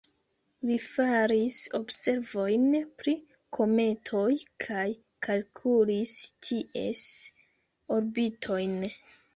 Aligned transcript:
Li 0.67 0.77
faris 0.83 1.57
observojn 1.79 2.65
pri 3.03 3.13
kometoj 3.59 4.27
kaj 4.67 4.89
kalkulis 5.29 6.19
ties 6.51 7.07
orbitojn. 8.01 8.79